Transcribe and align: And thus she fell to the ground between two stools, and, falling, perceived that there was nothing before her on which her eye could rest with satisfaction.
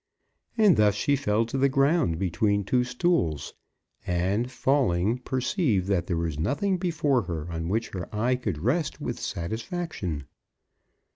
And 0.57 0.77
thus 0.77 0.95
she 0.95 1.15
fell 1.15 1.45
to 1.45 1.59
the 1.59 1.69
ground 1.69 2.17
between 2.17 2.63
two 2.63 2.83
stools, 2.83 3.53
and, 4.07 4.49
falling, 4.51 5.19
perceived 5.19 5.85
that 5.89 6.07
there 6.07 6.17
was 6.17 6.39
nothing 6.39 6.77
before 6.79 7.21
her 7.21 7.47
on 7.51 7.69
which 7.69 7.89
her 7.89 8.09
eye 8.11 8.35
could 8.35 8.57
rest 8.57 8.99
with 8.99 9.19
satisfaction. 9.19 10.23